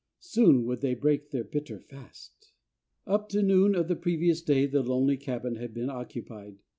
[0.19, 2.53] Soon would they break their bitter fast.
[3.05, 6.57] Up to noon of the previous day the lonely cabin had been occupied.